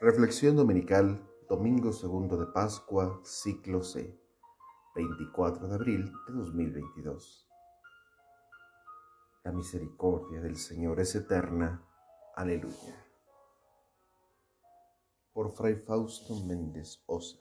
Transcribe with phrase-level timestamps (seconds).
[0.00, 4.16] Reflexión Dominical, Domingo Segundo de Pascua, Ciclo C,
[4.94, 7.48] 24 de abril de 2022.
[9.42, 11.84] La misericordia del Señor es eterna.
[12.36, 12.94] Aleluya.
[15.32, 17.38] Por Fray Fausto Méndez Osa.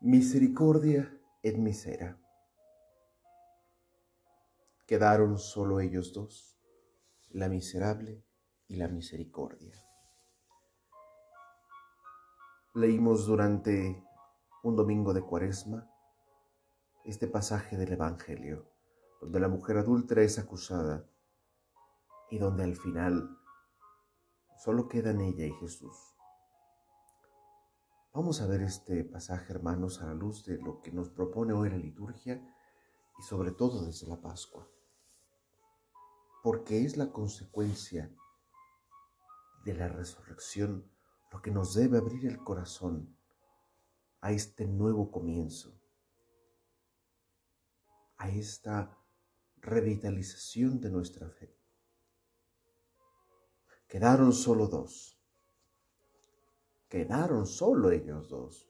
[0.00, 2.18] Misericordia et misera.
[4.86, 6.58] Quedaron solo ellos dos,
[7.28, 8.24] la miserable
[8.70, 9.74] y la misericordia.
[12.74, 14.06] Leímos durante
[14.62, 15.90] un domingo de cuaresma
[17.04, 18.70] este pasaje del Evangelio,
[19.20, 21.04] donde la mujer adúltera es acusada
[22.30, 23.36] y donde al final
[24.56, 25.96] solo quedan ella y Jesús.
[28.14, 31.70] Vamos a ver este pasaje, hermanos, a la luz de lo que nos propone hoy
[31.70, 32.40] la liturgia
[33.18, 34.68] y sobre todo desde la Pascua,
[36.44, 38.14] porque es la consecuencia
[39.64, 40.90] de la resurrección
[41.32, 43.16] lo que nos debe abrir el corazón
[44.20, 45.80] a este nuevo comienzo,
[48.16, 48.98] a esta
[49.58, 51.54] revitalización de nuestra fe.
[53.86, 55.18] Quedaron solo dos.
[56.88, 58.68] Quedaron solo ellos dos,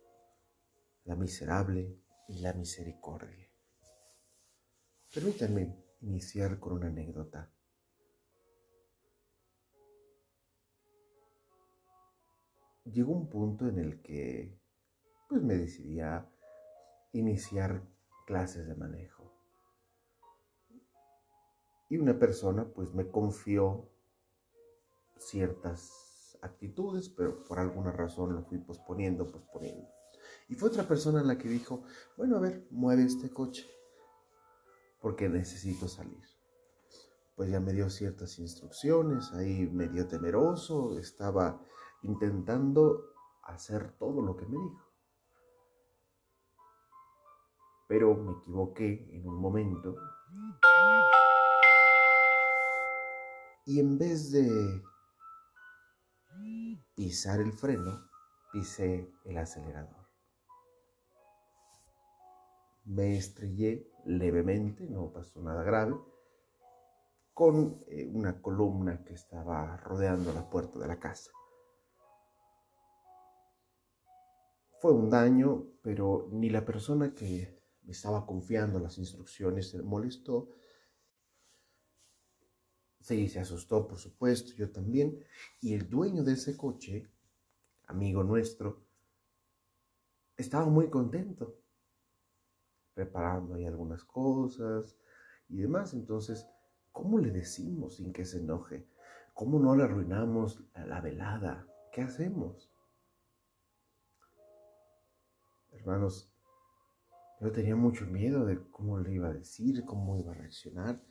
[1.04, 3.50] la miserable y la misericordia.
[5.12, 7.50] Permítanme iniciar con una anécdota.
[12.92, 14.58] Llegó un punto en el que
[15.28, 16.28] pues me decidí a
[17.12, 17.82] iniciar
[18.26, 19.32] clases de manejo.
[21.88, 23.88] Y una persona pues me confió
[25.18, 29.88] ciertas actitudes, pero por alguna razón lo fui posponiendo, posponiendo.
[30.48, 31.82] Y fue otra persona la que dijo,
[32.16, 33.68] bueno, a ver, mueve este coche,
[35.00, 36.24] porque necesito salir.
[37.36, 41.64] Pues ya me dio ciertas instrucciones, ahí medio temeroso, estaba
[42.02, 43.04] intentando
[43.42, 44.86] hacer todo lo que me dijo.
[47.88, 49.96] Pero me equivoqué en un momento
[53.66, 54.82] y en vez de
[56.96, 58.08] pisar el freno,
[58.52, 60.08] pisé el acelerador.
[62.84, 65.94] Me estrellé levemente, no pasó nada grave,
[67.32, 71.30] con eh, una columna que estaba rodeando la puerta de la casa.
[74.80, 80.48] Fue un daño, pero ni la persona que me estaba confiando las instrucciones se molestó.
[82.98, 85.22] Sí, se asustó, por supuesto, yo también.
[85.60, 87.06] Y el dueño de ese coche,
[87.88, 88.86] amigo nuestro,
[90.38, 91.60] estaba muy contento,
[92.94, 94.96] preparando ahí algunas cosas
[95.50, 95.92] y demás.
[95.92, 96.46] Entonces,
[96.90, 98.88] ¿cómo le decimos sin que se enoje?
[99.34, 101.68] ¿Cómo no le arruinamos la velada?
[101.92, 102.69] ¿Qué hacemos?
[105.80, 106.30] Hermanos,
[107.40, 111.02] yo tenía mucho miedo de cómo le iba a decir, cómo iba a reaccionar.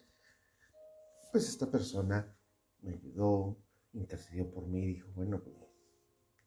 [1.31, 2.37] Pues esta persona
[2.81, 3.57] me ayudó,
[3.93, 5.55] intercedió por mí, dijo, bueno, pues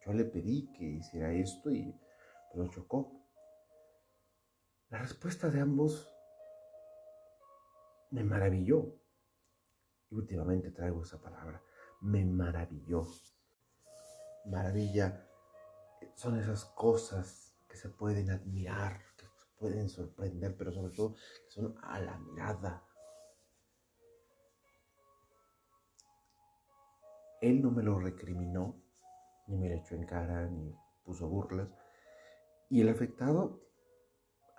[0.06, 1.98] yo le pedí que hiciera esto y
[2.54, 3.26] lo chocó.
[4.88, 6.08] La respuesta de ambos
[8.12, 9.00] me maravilló.
[10.10, 11.60] Y últimamente traigo esa palabra,
[12.00, 13.04] me maravilló.
[14.44, 15.28] Maravilla
[16.14, 21.50] son esas cosas que se pueden admirar, que se pueden sorprender, pero sobre todo que
[21.50, 22.86] son a la mirada.
[27.40, 28.76] Él no me lo recriminó,
[29.46, 31.70] ni me lo echó en cara, ni puso burlas.
[32.68, 33.62] Y el afectado,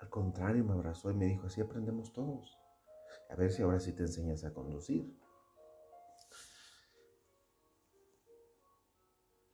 [0.00, 2.58] al contrario, me abrazó y me dijo, así aprendemos todos.
[3.30, 5.16] A ver si ahora sí te enseñas a conducir.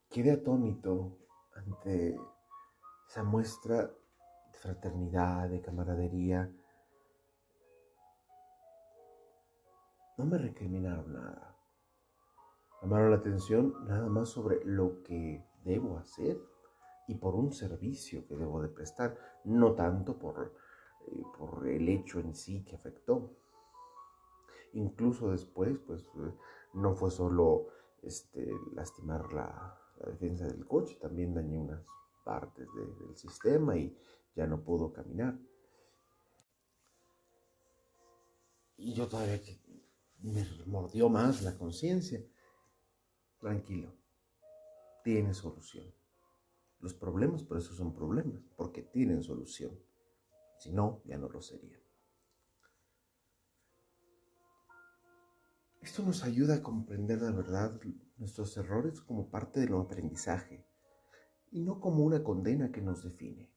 [0.08, 1.18] Quedé atónito
[1.54, 2.18] ante
[3.10, 6.48] esa muestra de fraternidad, de camaradería.
[10.16, 11.56] No me recriminaron nada.
[12.80, 16.40] Llamaron la atención nada más sobre lo que debo hacer
[17.08, 20.54] y por un servicio que debo de prestar, no tanto por,
[21.08, 23.34] eh, por el hecho en sí que afectó.
[24.74, 26.06] Incluso después, pues
[26.74, 27.70] no fue solo
[28.02, 31.84] este, lastimar la, la defensa del coche, también dañé unas
[32.24, 33.96] partes del sistema y
[34.34, 35.38] ya no pudo caminar.
[38.76, 39.40] Y yo todavía
[40.22, 42.24] me mordió más la conciencia.
[43.38, 43.94] Tranquilo,
[45.04, 45.92] tiene solución.
[46.80, 49.78] Los problemas por eso son problemas, porque tienen solución.
[50.58, 51.80] Si no, ya no lo serían.
[55.80, 57.80] Esto nos ayuda a comprender la verdad
[58.18, 60.69] nuestros errores como parte del aprendizaje
[61.50, 63.50] y no como una condena que nos define.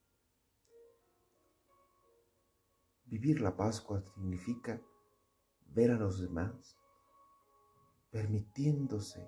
[3.06, 4.82] Vivir la Pascua significa
[5.68, 6.78] ver a los demás
[8.14, 9.28] permitiéndose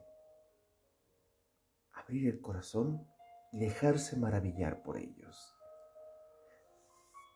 [1.94, 3.08] abrir el corazón
[3.52, 5.56] y dejarse maravillar por ellos.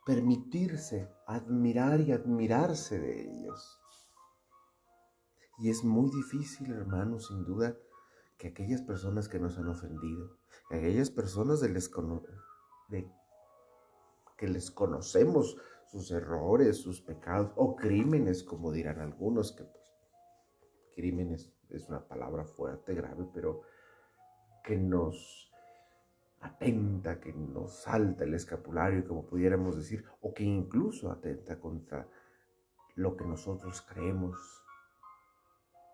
[0.06, 3.80] Permitirse admirar y admirarse de ellos.
[5.58, 7.76] Y es muy difícil, hermanos, sin duda,
[8.38, 10.39] que aquellas personas que nos han ofendido,
[10.69, 11.69] que aquellas personas de,
[12.90, 13.12] de
[14.38, 19.92] que les conocemos sus errores, sus pecados o crímenes, como dirán algunos, que pues,
[20.96, 23.62] crímenes es una palabra fuerte, grave, pero
[24.63, 25.51] que nos
[26.42, 32.07] atenta, que nos salta el escapulario, como pudiéramos decir, o que incluso atenta contra
[32.95, 34.38] lo que nosotros creemos,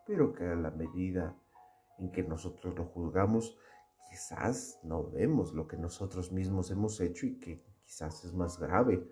[0.05, 1.35] pero que a la medida
[1.97, 3.57] en que nosotros lo juzgamos,
[4.09, 9.07] quizás no vemos lo que nosotros mismos hemos hecho y que quizás es más grave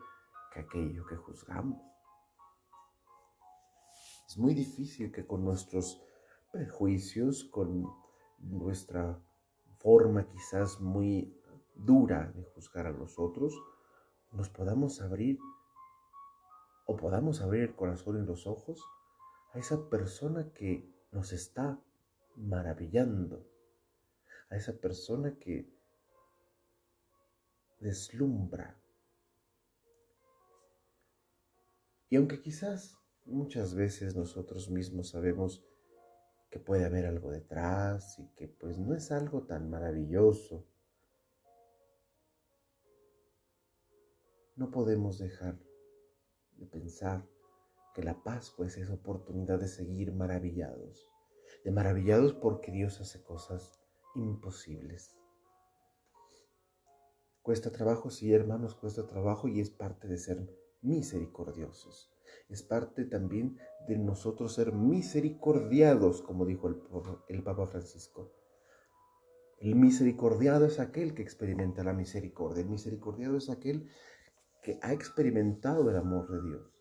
[0.53, 1.81] que aquello que juzgamos.
[4.27, 6.01] Es muy difícil que con nuestros
[6.51, 7.87] prejuicios, con
[8.39, 9.19] nuestra
[9.77, 11.39] forma quizás muy
[11.75, 13.53] dura de juzgar a los otros,
[14.31, 15.39] nos podamos abrir
[16.85, 18.83] o podamos abrir el corazón y los ojos
[19.53, 21.79] a esa persona que nos está
[22.35, 23.45] maravillando,
[24.53, 25.67] a esa persona que
[27.79, 28.79] deslumbra.
[32.09, 32.95] Y aunque quizás
[33.25, 35.65] muchas veces nosotros mismos sabemos
[36.51, 40.67] que puede haber algo detrás y que pues no es algo tan maravilloso,
[44.55, 45.57] no podemos dejar
[46.57, 47.27] de pensar
[47.95, 51.11] que la Pascua es esa oportunidad de seguir maravillados,
[51.65, 53.82] de maravillados porque Dios hace cosas
[54.15, 55.15] imposibles.
[57.41, 60.49] Cuesta trabajo, sí, hermanos, cuesta trabajo y es parte de ser
[60.81, 62.11] misericordiosos.
[62.49, 63.57] Es parte también
[63.87, 66.81] de nosotros ser misericordiados, como dijo el,
[67.27, 68.31] el Papa Francisco.
[69.59, 72.63] El misericordiado es aquel que experimenta la misericordia.
[72.63, 73.89] El misericordiado es aquel
[74.61, 76.73] que ha experimentado el amor de Dios.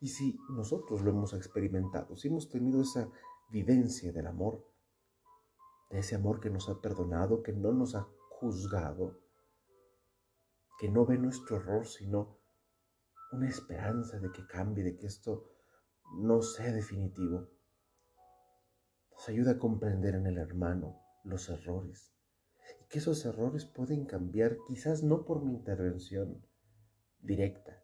[0.00, 3.10] Y si nosotros lo hemos experimentado, si hemos tenido esa
[3.50, 4.64] vivencia del amor,
[5.90, 9.20] de ese amor que nos ha perdonado, que no nos ha juzgado,
[10.78, 12.38] que no ve nuestro error, sino
[13.32, 15.50] una esperanza de que cambie, de que esto
[16.18, 17.48] no sea definitivo.
[19.12, 22.14] Nos ayuda a comprender en el hermano los errores
[22.80, 26.46] y que esos errores pueden cambiar, quizás no por mi intervención
[27.20, 27.82] directa,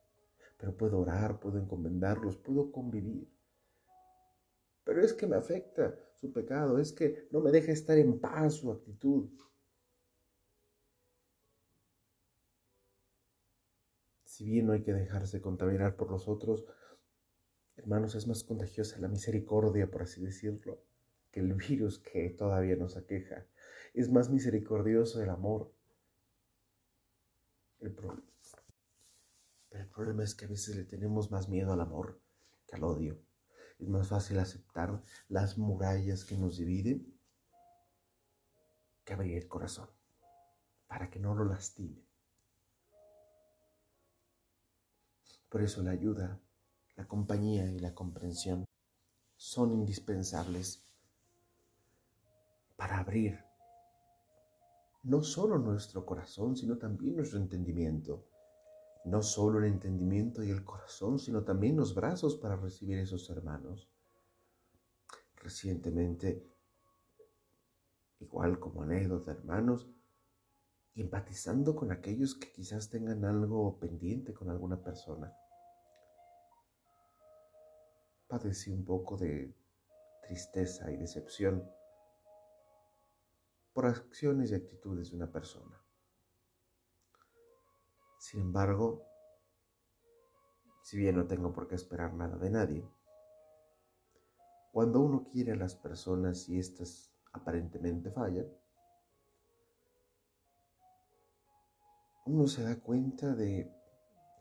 [0.59, 3.29] pero puedo orar, puedo encomendarlos, puedo convivir.
[4.85, 5.99] Pero es que me afecta
[6.33, 9.29] pecado, es que no me deja estar en paz su actitud.
[14.25, 16.65] Si bien no hay que dejarse contaminar por los otros,
[17.77, 20.83] hermanos, es más contagiosa la misericordia, por así decirlo,
[21.31, 23.47] que el virus que todavía nos aqueja.
[23.93, 25.73] Es más misericordioso el amor.
[27.81, 27.93] El
[29.89, 32.19] problema es que a veces le tenemos más miedo al amor
[32.67, 33.19] que al odio.
[33.85, 37.21] Es más fácil aceptar las murallas que nos dividen
[39.05, 39.91] que abrir el corazón
[40.87, 42.03] para que no lo lastime.
[45.51, 46.41] Por eso la ayuda,
[46.97, 48.65] la compañía y la comprensión
[49.37, 50.83] son indispensables
[52.77, 53.39] para abrir
[55.03, 58.31] no solo nuestro corazón, sino también nuestro entendimiento
[59.05, 63.91] no solo el entendimiento y el corazón, sino también los brazos para recibir esos hermanos.
[65.37, 66.43] Recientemente,
[68.21, 69.89] igual como anécdota, hermanos,
[70.95, 75.37] empatizando con aquellos que quizás tengan algo pendiente con alguna persona.
[78.27, 79.55] Padecí un poco de
[80.23, 81.69] tristeza y decepción
[83.75, 85.84] por acciones y actitudes de una persona.
[88.25, 89.07] Sin embargo,
[90.83, 92.89] si bien no tengo por qué esperar nada de nadie,
[94.73, 98.47] cuando uno quiere a las personas y éstas aparentemente fallan,
[102.25, 103.71] uno se da cuenta de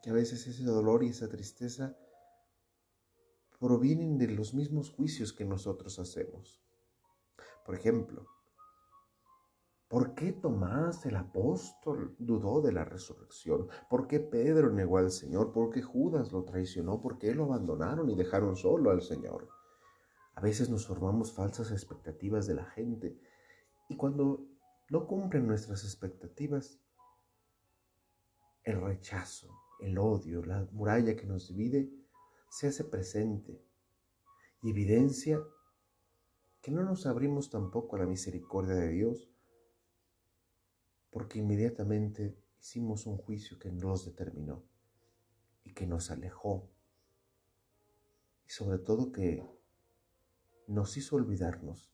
[0.01, 1.97] que a veces ese dolor y esa tristeza
[3.59, 6.63] provienen de los mismos juicios que nosotros hacemos.
[7.65, 8.25] Por ejemplo,
[9.93, 13.67] ¿Por qué Tomás el apóstol dudó de la resurrección?
[13.91, 15.51] ¿Por qué Pedro negó al Señor?
[15.51, 16.99] ¿Por qué Judas lo traicionó?
[16.99, 19.47] ¿Por qué lo abandonaron y dejaron solo al Señor?
[20.41, 23.19] veces nos formamos falsas expectativas de la gente
[23.87, 24.47] y cuando
[24.89, 26.79] no cumplen nuestras expectativas,
[28.63, 31.87] el rechazo, el odio, la muralla que nos divide,
[32.49, 33.63] se hace presente
[34.63, 35.39] y evidencia
[36.63, 39.32] que no nos abrimos tampoco a la misericordia de Dios,
[41.13, 44.63] porque inmediatamente hicimos un juicio que nos determinó
[45.63, 46.67] y que nos alejó,
[48.47, 49.47] y sobre todo que
[50.67, 51.93] nos hizo olvidarnos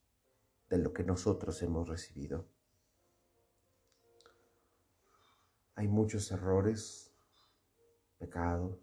[0.70, 2.48] de lo que nosotros hemos recibido.
[5.76, 7.14] Hay muchos errores,
[8.18, 8.80] pecados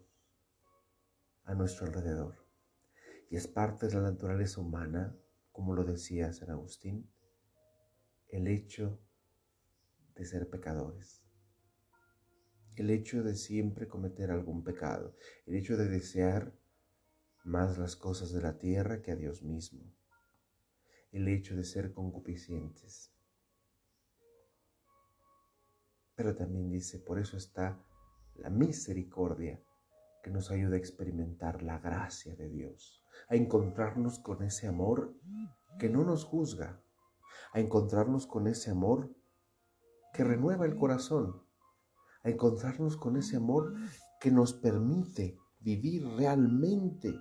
[1.45, 2.45] a nuestro alrededor.
[3.31, 5.17] Y es parte de la naturaleza humana,
[5.51, 7.09] como lo decía San Agustín,
[8.29, 8.99] el hecho
[10.17, 11.23] de ser pecadores.
[12.75, 15.15] El hecho de siempre cometer algún pecado.
[15.45, 16.53] El hecho de desear
[17.43, 19.93] más las cosas de la tierra que a Dios mismo.
[21.11, 23.17] El hecho de ser concupiscientes
[26.17, 27.79] pero también dice, por eso está
[28.33, 29.61] la misericordia
[30.23, 35.13] que nos ayuda a experimentar la gracia de Dios, a encontrarnos con ese amor
[35.77, 36.81] que no nos juzga,
[37.53, 39.15] a encontrarnos con ese amor
[40.13, 41.43] que renueva el corazón,
[42.23, 43.73] a encontrarnos con ese amor
[44.19, 47.13] que nos permite vivir realmente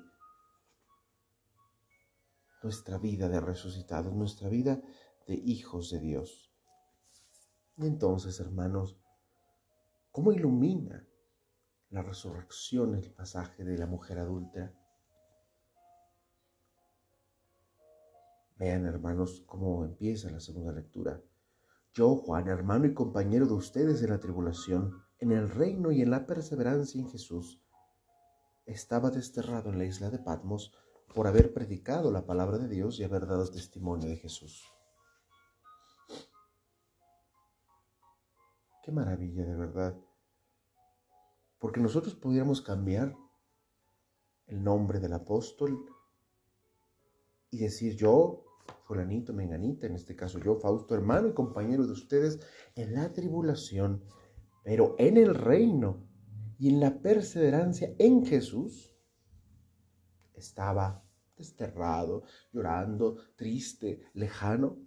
[2.62, 4.80] nuestra vida de resucitados, nuestra vida
[5.26, 6.52] de hijos de Dios.
[7.76, 8.98] Y entonces, hermanos,
[10.10, 11.06] ¿cómo ilumina
[11.90, 14.72] la resurrección el pasaje de la mujer adulta?
[18.56, 21.20] Vean, hermanos, cómo empieza la segunda lectura.
[21.96, 26.10] Yo, Juan, hermano y compañero de ustedes en la tribulación, en el reino y en
[26.10, 27.58] la perseverancia en Jesús,
[28.66, 30.74] estaba desterrado en la isla de Patmos
[31.14, 34.62] por haber predicado la palabra de Dios y haber dado testimonio de Jesús.
[38.82, 39.98] Qué maravilla, de verdad.
[41.58, 43.16] Porque nosotros pudiéramos cambiar
[44.48, 45.88] el nombre del apóstol
[47.50, 48.45] y decir yo,
[48.84, 52.40] fulanito, menganita, en este caso yo, Fausto, hermano y compañero de ustedes,
[52.74, 54.04] en la tribulación,
[54.62, 56.06] pero en el reino
[56.58, 58.94] y en la perseverancia en Jesús,
[60.34, 61.04] estaba
[61.36, 64.78] desterrado, llorando, triste, lejano,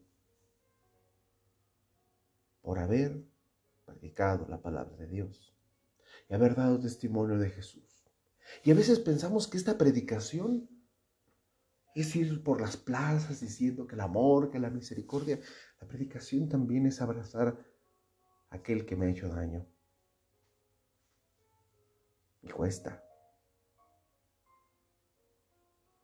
[2.62, 3.24] por haber
[3.86, 5.56] predicado la palabra de Dios
[6.30, 8.06] y haber dado testimonio de Jesús.
[8.64, 10.70] Y a veces pensamos que esta predicación
[11.96, 15.40] es ir por las plazas diciendo que el amor, que la misericordia.
[15.82, 17.48] La predicación también es abrazar
[18.50, 19.66] a aquel que me ha hecho daño.
[22.42, 23.04] Y cuesta.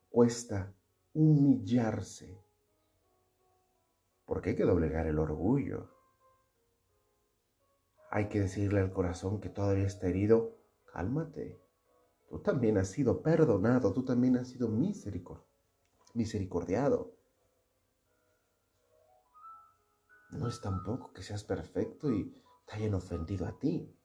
[0.10, 0.74] Cuesta
[1.14, 2.42] humillarse.
[4.26, 5.92] Porque hay que doblegar el orgullo.
[8.12, 11.62] Hay que decirle al corazón que todavía está herido, cálmate.
[12.30, 14.70] Tú también has sido perdonado, tú también has sido
[16.16, 17.16] misericordiado.
[20.32, 22.34] No es tampoco que seas perfecto y
[22.66, 23.96] te hayan ofendido a ti.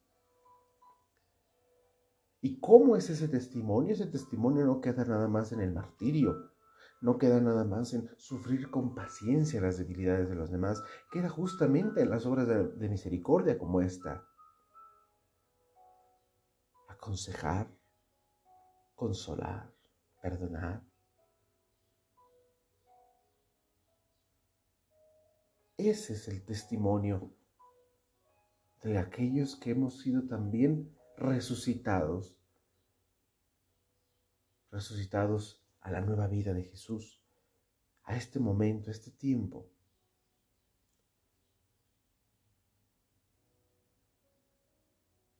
[2.43, 3.93] ¿Y cómo es ese testimonio?
[3.93, 6.51] Ese testimonio no queda nada más en el martirio,
[7.03, 12.03] no queda nada más en sufrir con paciencia las debilidades de los demás, queda justamente
[12.03, 14.25] en las obras de, misericordia como esta.
[16.89, 17.71] Aconsejar,
[18.95, 19.75] consolar,
[20.23, 20.90] perdonar.
[25.89, 27.35] Ese es el testimonio
[28.83, 32.37] de aquellos que hemos sido también resucitados,
[34.71, 37.23] resucitados a la nueva vida de Jesús,
[38.03, 39.71] a este momento, a este tiempo.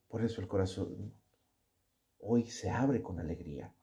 [0.07, 1.13] Por eso el corazón
[2.17, 3.75] hoy se abre con alegría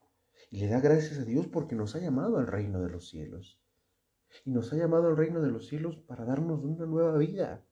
[0.50, 3.60] y le da gracias a Dios porque nos ha llamado al reino de los cielos.
[4.44, 7.64] Y nos ha llamado al reino de los cielos para darnos una nueva vida.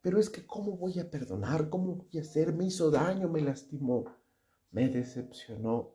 [0.00, 1.68] Pero es que ¿cómo voy a perdonar?
[1.68, 2.54] ¿Cómo voy a hacer?
[2.54, 4.04] Me hizo daño, me lastimó,
[4.70, 5.94] me decepcionó.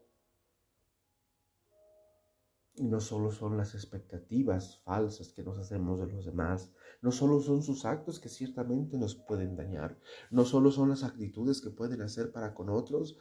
[2.75, 6.71] Y no solo son las expectativas falsas que nos hacemos de los demás,
[7.01, 9.99] no solo son sus actos que ciertamente nos pueden dañar,
[10.31, 13.17] no solo son las actitudes que pueden hacer para con otros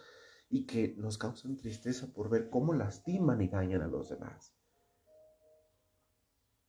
[0.48, 4.54] y que nos causan tristeza por ver cómo lastiman y dañan a los demás.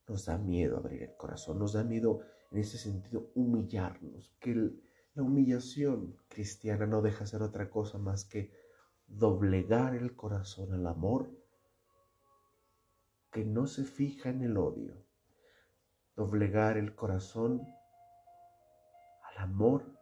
[0.08, 4.56] Nos da miedo abrir el corazón, nos da miedo en ese sentido humillarnos, que
[5.16, 8.52] la humillación cristiana no deja ser otra cosa más que
[9.08, 11.32] doblegar el corazón al amor
[13.32, 15.04] que no se fija en el odio,
[16.16, 17.66] doblegar el corazón
[19.24, 20.00] al amor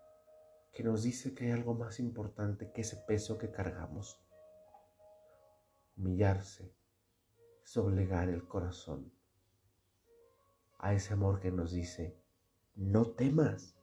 [0.74, 4.20] que nos dice que hay algo más importante que ese peso que cargamos.
[5.96, 6.74] Humillarse
[7.74, 9.14] doblegar el corazón
[10.82, 12.18] a ese amor que nos dice,
[12.76, 13.76] no temas,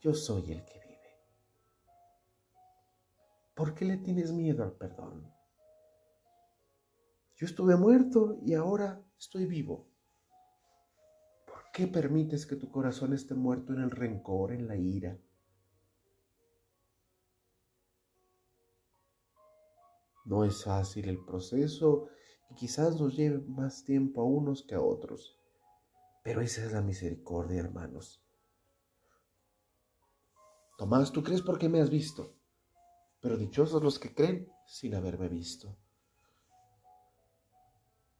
[0.00, 1.20] yo soy el que vive.
[3.54, 5.32] ¿Por qué le tienes miedo al perdón?
[7.36, 9.88] Yo estuve muerto y ahora estoy vivo.
[11.46, 15.18] ¿Por qué permites que tu corazón esté muerto en el rencor, en la ira?
[20.26, 22.08] No es fácil el proceso
[22.50, 25.40] y quizás nos lleve más tiempo a unos que a otros.
[26.26, 28.20] Pero esa es la misericordia, hermanos.
[30.76, 32.34] Tomás, tú crees porque me has visto,
[33.20, 35.78] pero dichosos los que creen sin haberme visto.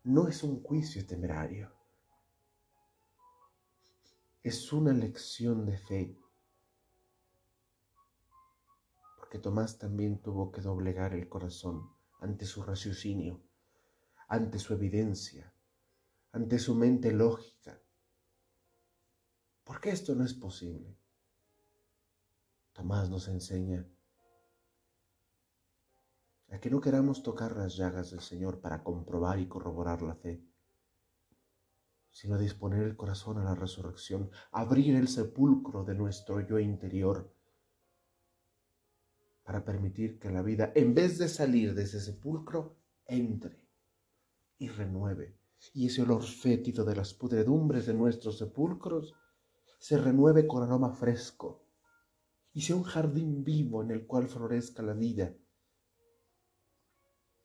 [0.05, 1.75] No es un juicio temerario,
[4.45, 6.17] es una lección de fe,
[9.19, 13.43] porque Tomás también tuvo que doblegar el corazón ante su raciocinio,
[14.29, 15.53] ante su evidencia,
[16.31, 17.83] ante su mente lógica,
[19.66, 20.96] ¿Por qué esto no es posible?
[22.73, 23.85] Tomás nos enseña
[26.52, 30.40] a que no queramos tocar las llagas del Señor para comprobar y corroborar la fe,
[32.12, 37.35] sino disponer el corazón a la resurrección, abrir el sepulcro de nuestro yo interior
[39.42, 43.66] para permitir que la vida, en vez de salir de ese sepulcro, entre
[44.58, 45.40] y renueve.
[45.75, 49.14] Y ese olor fétido de las pudredumbres de nuestros sepulcros
[49.87, 51.64] se renueve con aroma fresco
[52.52, 55.33] y sea un jardín vivo en el cual florezca la vida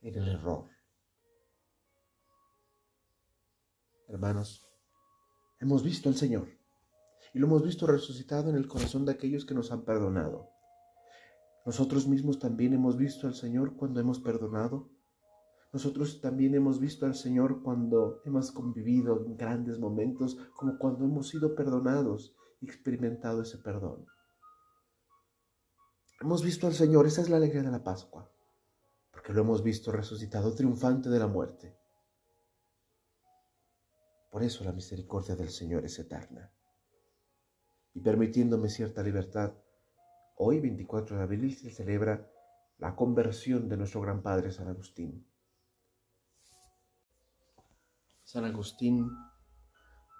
[0.01, 0.67] en el error.
[4.07, 4.67] Hermanos,
[5.59, 6.47] hemos visto al Señor
[7.31, 10.49] y lo hemos visto resucitado en el corazón de aquellos que nos han perdonado.
[11.63, 14.89] Nosotros mismos también hemos visto al Señor cuando hemos perdonado
[15.73, 21.29] nosotros también hemos visto al Señor cuando hemos convivido en grandes momentos, como cuando hemos
[21.29, 24.05] sido perdonados y experimentado ese perdón.
[26.19, 28.29] Hemos visto al Señor, esa es la alegría de la Pascua,
[29.11, 31.77] porque lo hemos visto resucitado, triunfante de la muerte.
[34.29, 36.51] Por eso la misericordia del Señor es eterna.
[37.93, 39.53] Y permitiéndome cierta libertad,
[40.35, 42.29] hoy 24 de abril se celebra
[42.77, 45.30] la conversión de nuestro gran Padre San Agustín.
[48.31, 49.11] San Agustín,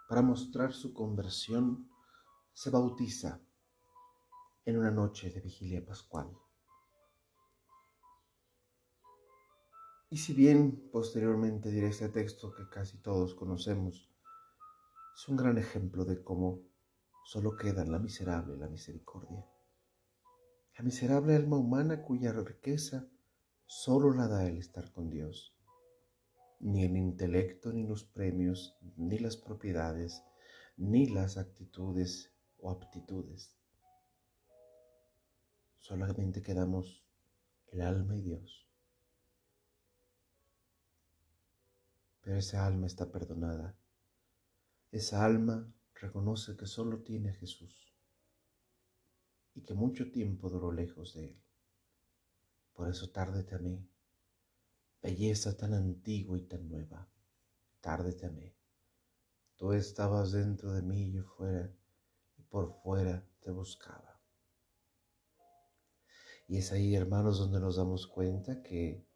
[0.10, 1.90] para mostrar su conversión,
[2.52, 3.40] se bautiza
[4.66, 6.30] en una noche de vigilia pascual.
[10.10, 14.12] Y si bien posteriormente diré este texto que casi todos conocemos,
[15.16, 16.60] es un gran ejemplo de cómo
[17.24, 19.48] solo queda la miserable la misericordia.
[20.78, 23.08] La miserable alma humana cuya riqueza
[23.66, 25.51] solo la da el estar con Dios
[26.62, 30.24] ni el intelecto, ni los premios, ni las propiedades,
[30.78, 33.58] ni las actitudes o aptitudes.
[35.80, 37.04] Solamente quedamos
[37.68, 38.70] el alma y Dios.
[42.22, 43.76] Pero esa alma está perdonada.
[44.92, 47.92] Esa alma reconoce que solo tiene a Jesús
[49.56, 51.42] y que mucho tiempo duró lejos de Él.
[52.74, 53.91] Por eso tárdete a mí
[55.02, 57.10] belleza tan antigua y tan nueva.
[57.80, 58.56] Tarde te amé.
[59.56, 61.74] Tú estabas dentro de mí y yo fuera,
[62.38, 64.20] y por fuera te buscaba.
[66.48, 69.08] Y es ahí, hermanos, donde nos damos cuenta que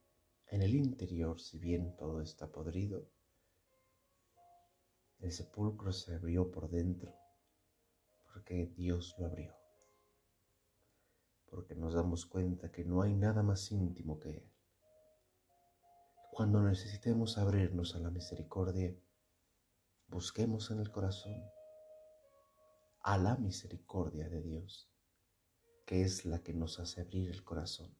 [0.47, 3.09] en el interior, si bien todo está podrido,
[5.19, 7.13] el sepulcro se abrió por dentro,
[8.23, 9.55] porque Dios lo abrió.
[11.45, 14.54] Porque nos damos cuenta que no hay nada más íntimo que Él
[16.35, 18.93] cuando necesitemos abrirnos a la misericordia,
[20.07, 21.41] busquemos en el corazón
[23.03, 24.91] a la misericordia de Dios,
[25.85, 27.97] que es la que nos hace abrir el corazón,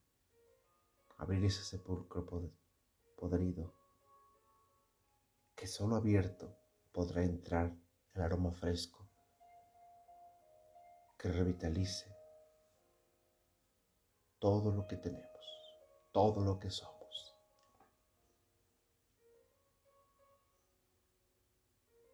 [1.18, 2.26] abrir ese sepulcro
[3.16, 3.74] podrido,
[5.56, 6.58] que solo abierto
[6.92, 7.74] podrá entrar
[8.16, 9.08] el aroma fresco
[11.18, 12.14] que revitalice
[14.40, 15.46] todo lo que tenemos,
[16.12, 16.95] todo lo que somos.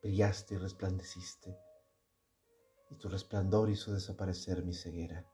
[0.01, 1.55] Brillaste y resplandeciste,
[2.89, 5.25] y tu resplandor hizo desaparecer mi ceguera.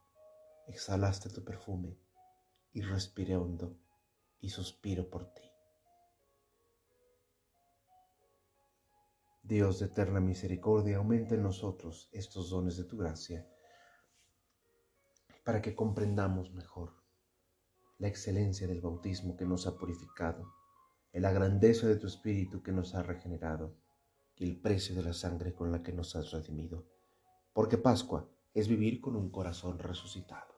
[0.67, 1.97] Exhalaste tu perfume,
[2.73, 3.77] y respiré hondo,
[4.41, 5.41] y suspiro por ti.
[9.41, 13.47] Dios de eterna misericordia, aumenta en nosotros estos dones de tu gracia,
[15.45, 16.91] para que comprendamos mejor
[17.99, 20.53] la excelencia del bautismo que nos ha purificado,
[21.13, 23.73] la grandeza de tu Espíritu que nos ha regenerado
[24.38, 26.86] y el precio de la sangre con la que nos has redimido.
[27.54, 30.57] Porque Pascua es vivir con un corazón resucitado.